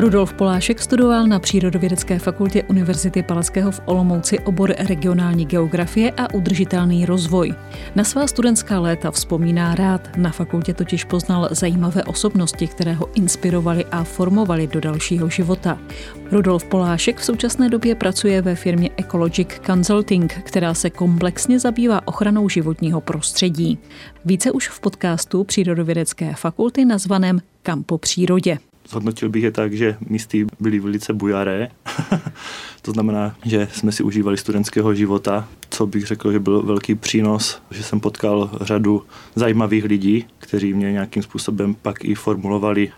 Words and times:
Rudolf 0.00 0.32
Polášek 0.32 0.80
studoval 0.82 1.26
na 1.26 1.38
Přírodovědecké 1.38 2.18
fakultě 2.18 2.62
Univerzity 2.62 3.22
Palackého 3.22 3.70
v 3.70 3.80
Olomouci 3.84 4.38
obor 4.38 4.74
regionální 4.78 5.46
geografie 5.46 6.10
a 6.10 6.34
udržitelný 6.34 7.06
rozvoj. 7.06 7.54
Na 7.94 8.04
svá 8.04 8.26
studentská 8.26 8.80
léta 8.80 9.10
vzpomíná 9.10 9.74
rád, 9.74 10.16
na 10.16 10.30
fakultě 10.30 10.74
totiž 10.74 11.04
poznal 11.04 11.48
zajímavé 11.50 12.04
osobnosti, 12.04 12.66
které 12.66 12.92
ho 12.92 13.08
inspirovaly 13.14 13.84
a 13.84 14.04
formovaly 14.04 14.66
do 14.66 14.80
dalšího 14.80 15.28
života. 15.28 15.78
Rudolf 16.32 16.64
Polášek 16.64 17.18
v 17.18 17.24
současné 17.24 17.68
době 17.68 17.94
pracuje 17.94 18.42
ve 18.42 18.54
firmě 18.54 18.90
Ecologic 18.96 19.48
Consulting, 19.66 20.32
která 20.44 20.74
se 20.74 20.90
komplexně 20.90 21.58
zabývá 21.58 22.08
ochranou 22.08 22.48
životního 22.48 23.00
prostředí. 23.00 23.78
Více 24.24 24.52
už 24.52 24.68
v 24.68 24.80
podcastu 24.80 25.44
Přírodovědecké 25.44 26.34
fakulty 26.34 26.84
nazvaném 26.84 27.40
Kampo 27.62 27.98
přírodě. 27.98 28.58
Zhodnotil 28.88 29.28
bych 29.28 29.42
je 29.42 29.50
tak, 29.50 29.72
že 29.72 29.96
místy 30.08 30.46
byly 30.60 30.80
velice 30.80 31.12
bujaré. 31.12 31.68
to 32.82 32.92
znamená, 32.92 33.36
že 33.44 33.68
jsme 33.72 33.92
si 33.92 34.02
užívali 34.02 34.36
studentského 34.36 34.94
života, 34.94 35.48
co 35.70 35.86
bych 35.86 36.06
řekl, 36.06 36.32
že 36.32 36.38
byl 36.38 36.62
velký 36.62 36.94
přínos, 36.94 37.62
že 37.70 37.82
jsem 37.82 38.00
potkal 38.00 38.50
řadu 38.60 39.02
zajímavých 39.34 39.84
lidí, 39.84 40.24
kteří 40.38 40.74
mě 40.74 40.92
nějakým 40.92 41.22
způsobem 41.22 41.74
pak 41.82 42.04
i 42.04 42.14
formulovali 42.14 42.92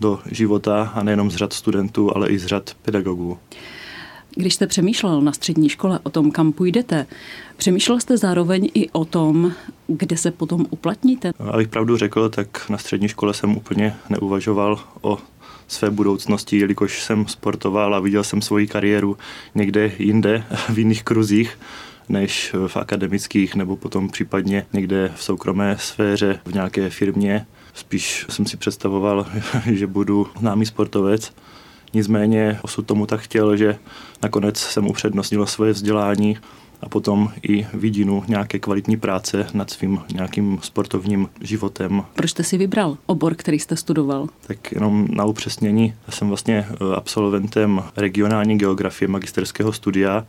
do 0.00 0.20
života 0.30 0.92
a 0.94 1.02
nejenom 1.02 1.30
z 1.30 1.36
řad 1.36 1.52
studentů, 1.52 2.16
ale 2.16 2.28
i 2.28 2.38
z 2.38 2.46
řad 2.46 2.74
pedagogů. 2.82 3.38
Když 4.38 4.54
jste 4.54 4.66
přemýšlel 4.66 5.20
na 5.20 5.32
střední 5.32 5.68
škole 5.68 6.00
o 6.02 6.10
tom, 6.10 6.30
kam 6.30 6.52
půjdete, 6.52 7.06
přemýšlel 7.56 8.00
jste 8.00 8.16
zároveň 8.16 8.68
i 8.74 8.90
o 8.90 9.04
tom, 9.04 9.52
kde 9.86 10.16
se 10.16 10.30
potom 10.30 10.66
uplatníte? 10.70 11.32
Abych 11.38 11.68
pravdu 11.68 11.96
řekl, 11.96 12.28
tak 12.28 12.70
na 12.70 12.78
střední 12.78 13.08
škole 13.08 13.34
jsem 13.34 13.56
úplně 13.56 13.96
neuvažoval 14.08 14.80
o 15.00 15.18
své 15.68 15.90
budoucnosti, 15.90 16.58
jelikož 16.58 17.02
jsem 17.02 17.26
sportoval 17.26 17.94
a 17.94 18.00
viděl 18.00 18.24
jsem 18.24 18.42
svoji 18.42 18.66
kariéru 18.66 19.16
někde 19.54 19.92
jinde, 19.98 20.44
v 20.68 20.78
jiných 20.78 21.02
kruzích 21.02 21.58
než 22.08 22.54
v 22.66 22.76
akademických 22.76 23.54
nebo 23.54 23.76
potom 23.76 24.08
případně 24.08 24.66
někde 24.72 25.12
v 25.16 25.22
soukromé 25.22 25.76
sféře 25.80 26.40
v 26.44 26.54
nějaké 26.54 26.90
firmě. 26.90 27.46
Spíš 27.74 28.26
jsem 28.28 28.46
si 28.46 28.56
představoval, 28.56 29.26
že 29.72 29.86
budu 29.86 30.26
známý 30.38 30.66
sportovec. 30.66 31.32
Nicméně 31.96 32.58
osud 32.62 32.86
tomu 32.86 33.06
tak 33.06 33.20
chtěl, 33.20 33.56
že 33.56 33.78
nakonec 34.22 34.58
jsem 34.58 34.86
upřednostnil 34.86 35.46
svoje 35.46 35.72
vzdělání 35.72 36.38
a 36.80 36.88
potom 36.88 37.32
i 37.48 37.66
vidinu 37.74 38.24
nějaké 38.28 38.58
kvalitní 38.58 38.96
práce 38.96 39.46
nad 39.54 39.70
svým 39.70 40.00
nějakým 40.14 40.58
sportovním 40.62 41.28
životem. 41.40 42.02
Proč 42.14 42.30
jste 42.30 42.44
si 42.44 42.58
vybral 42.58 42.98
obor, 43.06 43.34
který 43.34 43.58
jste 43.58 43.76
studoval? 43.76 44.28
Tak 44.46 44.72
jenom 44.72 45.08
na 45.10 45.24
upřesnění, 45.24 45.94
já 46.06 46.12
jsem 46.12 46.28
vlastně 46.28 46.66
eh, 46.70 46.96
absolventem 46.96 47.82
regionální 47.96 48.58
geografie 48.58 49.08
magisterského 49.08 49.72
studia 49.72 50.26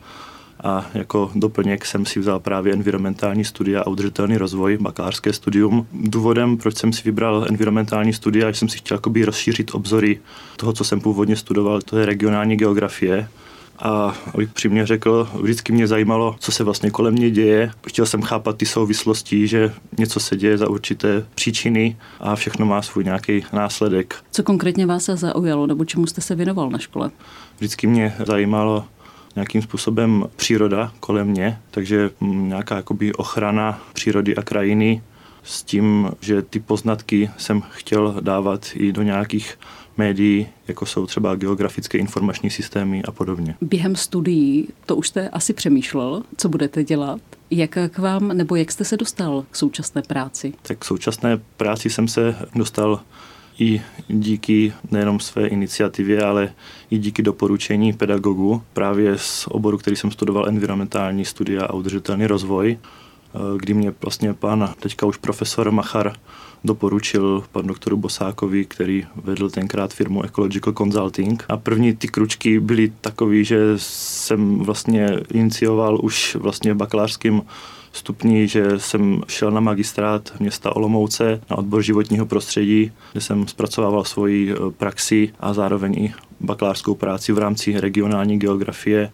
a 0.63 0.85
jako 0.93 1.31
doplněk 1.35 1.85
jsem 1.85 2.05
si 2.05 2.19
vzal 2.19 2.39
právě 2.39 2.73
environmentální 2.73 3.45
studia 3.45 3.81
a 3.81 3.87
udržitelný 3.87 4.37
rozvoj, 4.37 4.77
bakalářské 4.81 5.33
studium. 5.33 5.87
Důvodem, 5.93 6.57
proč 6.57 6.77
jsem 6.77 6.93
si 6.93 7.01
vybral 7.05 7.45
environmentální 7.49 8.13
studia, 8.13 8.51
že 8.51 8.57
jsem 8.57 8.69
si 8.69 8.77
chtěl 8.77 8.95
jakoby 8.95 9.25
rozšířit 9.25 9.75
obzory 9.75 10.19
toho, 10.55 10.73
co 10.73 10.83
jsem 10.83 11.01
původně 11.01 11.35
studoval, 11.35 11.81
to 11.81 11.97
je 11.97 12.05
regionální 12.05 12.55
geografie. 12.55 13.27
A 13.79 14.17
abych 14.33 14.53
přímě 14.53 14.85
řekl, 14.85 15.29
vždycky 15.41 15.73
mě 15.73 15.87
zajímalo, 15.87 16.35
co 16.39 16.51
se 16.51 16.63
vlastně 16.63 16.91
kolem 16.91 17.13
mě 17.13 17.31
děje. 17.31 17.71
Chtěl 17.87 18.05
jsem 18.05 18.21
chápat 18.21 18.57
ty 18.57 18.65
souvislosti, 18.65 19.47
že 19.47 19.73
něco 19.97 20.19
se 20.19 20.35
děje 20.35 20.57
za 20.57 20.69
určité 20.69 21.25
příčiny 21.35 21.97
a 22.19 22.35
všechno 22.35 22.65
má 22.65 22.81
svůj 22.81 23.03
nějaký 23.03 23.43
následek. 23.53 24.15
Co 24.31 24.43
konkrétně 24.43 24.85
vás 24.85 25.03
se 25.03 25.15
zaujalo, 25.15 25.67
nebo 25.67 25.85
čemu 25.85 26.07
jste 26.07 26.21
se 26.21 26.35
věnoval 26.35 26.69
na 26.69 26.77
škole? 26.79 27.11
Vždycky 27.57 27.87
mě 27.87 28.15
zajímalo 28.25 28.85
nějakým 29.37 29.61
způsobem 29.61 30.25
příroda 30.35 30.91
kolem 30.99 31.27
mě, 31.27 31.59
takže 31.71 32.09
nějaká 32.21 32.75
jakoby 32.75 33.13
ochrana 33.13 33.81
přírody 33.93 34.35
a 34.35 34.41
krajiny 34.41 35.01
s 35.43 35.63
tím, 35.63 36.11
že 36.21 36.41
ty 36.41 36.59
poznatky 36.59 37.29
jsem 37.37 37.61
chtěl 37.61 38.15
dávat 38.21 38.67
i 38.73 38.91
do 38.91 39.01
nějakých 39.01 39.59
médií, 39.97 40.47
jako 40.67 40.85
jsou 40.85 41.05
třeba 41.05 41.35
geografické 41.35 41.97
informační 41.97 42.49
systémy 42.49 43.03
a 43.03 43.11
podobně. 43.11 43.55
Během 43.61 43.95
studií 43.95 44.67
to 44.85 44.95
už 44.95 45.07
jste 45.07 45.29
asi 45.29 45.53
přemýšlel, 45.53 46.23
co 46.37 46.49
budete 46.49 46.83
dělat? 46.83 47.21
Jak 47.51 47.77
k 47.91 47.97
vám, 47.97 48.27
nebo 48.27 48.55
jak 48.55 48.71
jste 48.71 48.85
se 48.85 48.97
dostal 48.97 49.45
k 49.51 49.55
současné 49.55 50.01
práci? 50.01 50.53
Tak 50.61 50.77
k 50.77 50.85
současné 50.85 51.39
práci 51.57 51.89
jsem 51.89 52.07
se 52.07 52.35
dostal 52.55 52.99
i 53.59 53.81
díky 54.07 54.73
nejenom 54.91 55.19
své 55.19 55.47
iniciativě, 55.47 56.23
ale 56.23 56.53
i 56.91 56.97
díky 56.97 57.21
doporučení 57.21 57.93
pedagogů 57.93 58.61
právě 58.73 59.17
z 59.17 59.47
oboru, 59.47 59.77
který 59.77 59.95
jsem 59.95 60.11
studoval 60.11 60.47
environmentální 60.47 61.25
studia 61.25 61.65
a 61.65 61.73
udržitelný 61.73 62.27
rozvoj, 62.27 62.77
kdy 63.57 63.73
mě 63.73 63.93
vlastně 64.01 64.33
pan 64.33 64.73
teďka 64.79 65.05
už 65.05 65.17
profesor 65.17 65.71
Machar 65.71 66.13
doporučil 66.63 67.43
panu 67.51 67.67
doktoru 67.67 67.97
Bosákovi, 67.97 68.65
který 68.65 69.05
vedl 69.15 69.49
tenkrát 69.49 69.93
firmu 69.93 70.23
Ecological 70.23 70.73
Consulting. 70.73 71.45
A 71.49 71.57
první 71.57 71.95
ty 71.95 72.07
kručky 72.07 72.59
byly 72.59 72.91
takové, 73.01 73.43
že 73.43 73.57
jsem 73.77 74.59
vlastně 74.59 75.19
inicioval 75.31 75.99
už 76.03 76.35
vlastně 76.35 76.75
bakalářským 76.75 77.41
stupni, 77.91 78.47
že 78.47 78.79
jsem 78.79 79.21
šel 79.27 79.51
na 79.51 79.59
magistrát 79.59 80.33
města 80.39 80.75
Olomouce 80.75 81.41
na 81.49 81.57
odbor 81.57 81.81
životního 81.81 82.25
prostředí, 82.25 82.91
kde 83.11 83.21
jsem 83.21 83.47
zpracovával 83.47 84.03
svoji 84.03 84.51
eh, 84.51 84.71
praxi 84.77 85.33
a 85.39 85.53
zároveň 85.53 85.93
i 85.93 86.13
bakalářskou 86.39 86.95
práci 86.95 87.31
v 87.31 87.37
rámci 87.37 87.79
regionální 87.79 88.39
geografie 88.39 89.11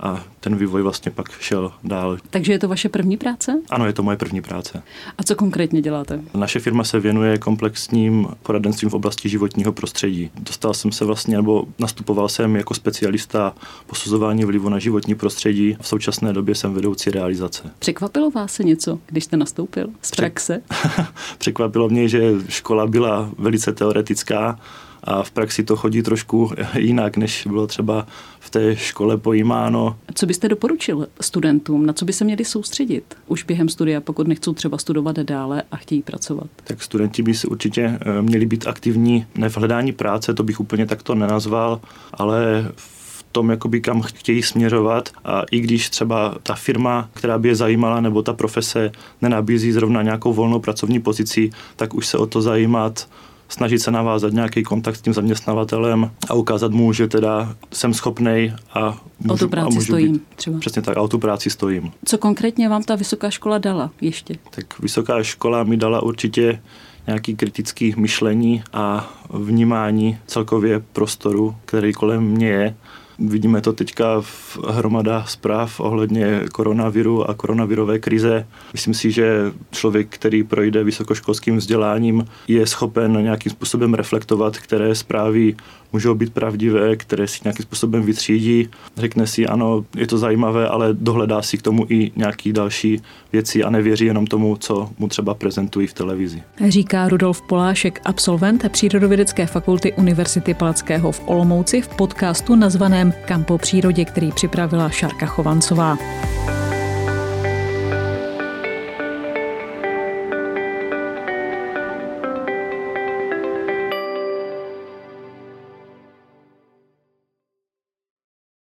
a 0.00 0.24
ten 0.40 0.56
vývoj 0.56 0.82
vlastně 0.82 1.10
pak 1.10 1.30
šel 1.40 1.72
dál. 1.84 2.18
Takže 2.30 2.52
je 2.52 2.58
to 2.58 2.68
vaše 2.68 2.88
první 2.88 3.16
práce? 3.16 3.60
Ano, 3.70 3.86
je 3.86 3.92
to 3.92 4.02
moje 4.02 4.16
první 4.16 4.42
práce. 4.42 4.82
A 5.18 5.22
co 5.22 5.34
konkrétně 5.34 5.82
děláte? 5.82 6.20
Naše 6.34 6.58
firma 6.60 6.84
se 6.84 7.00
věnuje 7.00 7.38
komplexním 7.38 8.28
poradenstvím 8.42 8.90
v 8.90 8.94
oblasti 8.94 9.28
životního 9.28 9.72
prostředí. 9.72 10.30
Dostal 10.40 10.74
jsem 10.74 10.92
se 10.92 11.04
vlastně, 11.04 11.36
nebo 11.36 11.64
nastupoval 11.78 12.28
jsem 12.28 12.56
jako 12.56 12.74
specialista 12.74 13.54
posuzování 13.86 14.44
vlivu 14.44 14.68
na 14.68 14.78
životní 14.78 15.14
prostředí. 15.14 15.76
V 15.80 15.88
současné 15.88 16.32
době 16.32 16.54
jsem 16.54 16.74
vedoucí 16.74 17.10
realizace. 17.10 17.70
Překvapilo 17.78 18.30
vás 18.30 18.52
se 18.52 18.64
něco, 18.64 18.98
když 19.06 19.24
jste 19.24 19.36
nastoupil 19.36 19.86
z 20.02 20.10
praxe? 20.10 20.62
Překvapilo 21.38 21.88
mě, 21.88 22.08
že 22.08 22.32
škola 22.48 22.86
byla 22.86 23.30
velice 23.38 23.72
teoretická 23.72 24.58
a 25.06 25.22
v 25.22 25.30
praxi 25.30 25.64
to 25.64 25.76
chodí 25.76 26.02
trošku 26.02 26.52
jinak, 26.78 27.16
než 27.16 27.46
bylo 27.46 27.66
třeba 27.66 28.06
v 28.40 28.50
té 28.50 28.76
škole 28.76 29.16
pojímáno. 29.16 29.96
Co 30.14 30.26
byste 30.26 30.48
doporučil 30.48 31.06
studentům, 31.20 31.86
na 31.86 31.92
co 31.92 32.04
by 32.04 32.12
se 32.12 32.24
měli 32.24 32.44
soustředit 32.44 33.14
už 33.26 33.42
během 33.42 33.68
studia, 33.68 34.00
pokud 34.00 34.28
nechcou 34.28 34.52
třeba 34.52 34.78
studovat 34.78 35.18
dále 35.18 35.62
a 35.70 35.76
chtějí 35.76 36.02
pracovat? 36.02 36.46
Tak 36.64 36.82
studenti 36.82 37.22
by 37.22 37.34
si 37.34 37.46
určitě 37.46 37.98
eh, 38.00 38.22
měli 38.22 38.46
být 38.46 38.66
aktivní 38.66 39.26
ne 39.34 39.48
v 39.48 39.56
hledání 39.56 39.92
práce, 39.92 40.34
to 40.34 40.42
bych 40.42 40.60
úplně 40.60 40.86
takto 40.86 41.14
nenazval, 41.14 41.80
ale 42.14 42.68
v 42.76 43.24
tom, 43.32 43.50
jakoby 43.50 43.80
kam 43.80 44.02
chtějí 44.02 44.42
směřovat 44.42 45.08
a 45.24 45.42
i 45.50 45.60
když 45.60 45.90
třeba 45.90 46.34
ta 46.42 46.54
firma, 46.54 47.10
která 47.14 47.38
by 47.38 47.48
je 47.48 47.56
zajímala, 47.56 48.00
nebo 48.00 48.22
ta 48.22 48.32
profese 48.32 48.92
nenabízí 49.22 49.72
zrovna 49.72 50.02
nějakou 50.02 50.32
volnou 50.32 50.58
pracovní 50.58 51.00
pozici, 51.00 51.50
tak 51.76 51.94
už 51.94 52.06
se 52.06 52.18
o 52.18 52.26
to 52.26 52.42
zajímat 52.42 53.08
snažit 53.48 53.78
se 53.78 53.90
navázat 53.90 54.32
nějaký 54.32 54.62
kontakt 54.62 54.96
s 54.96 55.00
tím 55.00 55.12
zaměstnavatelem 55.12 56.10
a 56.28 56.34
ukázat 56.34 56.72
mu, 56.72 56.92
že 56.92 57.08
teda 57.08 57.56
jsem 57.72 57.94
schopný 57.94 58.52
a 58.74 59.00
můžu, 59.20 59.34
o 59.34 59.38
tu 59.38 59.48
práci 59.48 59.66
a 59.66 59.74
můžu 59.74 59.86
stojím 59.86 60.12
být, 60.12 60.22
třeba. 60.36 60.58
Přesně 60.58 60.82
tak, 60.82 60.96
a 60.96 61.00
o 61.00 61.08
tu 61.08 61.18
práci 61.18 61.50
stojím. 61.50 61.92
Co 62.04 62.18
konkrétně 62.18 62.68
vám 62.68 62.82
ta 62.82 62.94
vysoká 62.94 63.30
škola 63.30 63.58
dala 63.58 63.90
ještě? 64.00 64.34
Tak 64.50 64.80
vysoká 64.80 65.22
škola 65.22 65.64
mi 65.64 65.76
dala 65.76 66.02
určitě 66.02 66.62
nějaký 67.06 67.36
kritický 67.36 67.94
myšlení 67.96 68.62
a 68.72 69.14
vnímání 69.30 70.18
celkově 70.26 70.80
prostoru, 70.92 71.56
který 71.64 71.92
kolem 71.92 72.24
mě 72.24 72.48
je 72.48 72.76
Vidíme 73.18 73.60
to 73.60 73.72
teďka 73.72 74.20
v 74.20 74.58
hromada 74.68 75.24
zpráv 75.24 75.80
ohledně 75.80 76.42
koronaviru 76.52 77.30
a 77.30 77.34
koronavirové 77.34 77.98
krize. 77.98 78.46
Myslím 78.72 78.94
si, 78.94 79.10
že 79.10 79.52
člověk, 79.70 80.06
který 80.10 80.42
projde 80.42 80.84
vysokoškolským 80.84 81.56
vzděláním, 81.56 82.24
je 82.48 82.66
schopen 82.66 83.22
nějakým 83.22 83.52
způsobem 83.52 83.94
reflektovat, 83.94 84.56
které 84.58 84.94
zprávy 84.94 85.56
můžou 85.92 86.14
být 86.14 86.32
pravdivé, 86.32 86.96
které 86.96 87.26
si 87.26 87.40
nějakým 87.44 87.62
způsobem 87.62 88.02
vytřídí. 88.02 88.68
Řekne 88.96 89.26
si, 89.26 89.46
ano, 89.46 89.84
je 89.96 90.06
to 90.06 90.18
zajímavé, 90.18 90.68
ale 90.68 90.88
dohledá 90.92 91.42
si 91.42 91.58
k 91.58 91.62
tomu 91.62 91.86
i 91.88 92.12
nějaký 92.16 92.52
další 92.52 93.02
věci 93.32 93.64
a 93.64 93.70
nevěří 93.70 94.04
jenom 94.04 94.26
tomu, 94.26 94.56
co 94.56 94.90
mu 94.98 95.08
třeba 95.08 95.34
prezentují 95.34 95.86
v 95.86 95.92
televizi. 95.92 96.42
Říká 96.68 97.08
Rudolf 97.08 97.42
Polášek, 97.42 98.00
absolvent 98.04 98.68
Přírodovědecké 98.72 99.46
fakulty 99.46 99.92
Univerzity 99.92 100.54
Palackého 100.54 101.12
v 101.12 101.22
Olomouci 101.26 101.82
v 101.82 101.88
podcastu 101.88 102.56
nazvaném 102.56 103.05
Kampo 103.24 103.58
přírodě, 103.58 104.04
který 104.04 104.32
připravila 104.32 104.88
Šarka 104.88 105.26
Chovancová. 105.26 105.96